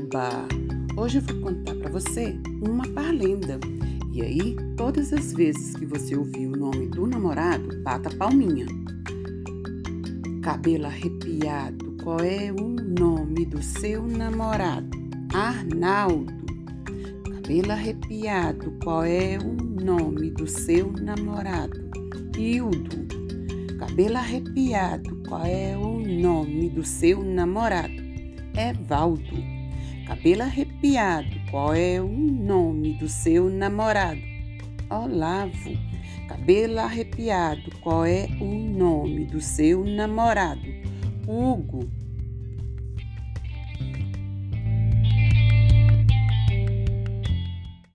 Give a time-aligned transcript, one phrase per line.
[0.00, 0.46] Oba!
[0.96, 3.58] Hoje eu vou contar para você uma parlenda.
[4.12, 8.66] E aí, todas as vezes que você ouvir o nome do namorado, bata palminha.
[10.42, 14.88] Cabelo arrepiado, qual é o nome do seu namorado?
[15.34, 16.32] Arnaldo.
[17.34, 19.52] Cabelo arrepiado, qual é o
[19.82, 21.90] nome do seu namorado?
[22.36, 23.08] Hildo.
[23.78, 27.94] Cabelo arrepiado, qual é o nome do seu namorado?
[28.56, 29.57] Evaldo.
[30.08, 34.22] Cabelo arrepiado, qual é o nome do seu namorado?
[34.88, 35.76] Olavo.
[36.26, 40.66] Cabelo arrepiado, qual é o nome do seu namorado?
[41.26, 41.86] Hugo.